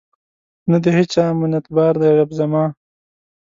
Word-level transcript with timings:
نه 0.69 0.77
د 0.83 0.85
هیچا 0.97 1.25
منتبار 1.39 1.93
دی 2.01 2.11
رب 2.19 2.29
زما 2.39 2.63